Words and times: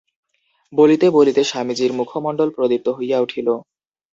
বলিতে 0.73 1.05
বলিতে 1.09 1.41
স্বামীজীর 1.43 1.91
মুখমণ্ডল 1.93 2.49
প্রদীপ্ত 2.49 2.87
হইয়া 2.89 3.17
উঠিল। 3.19 3.47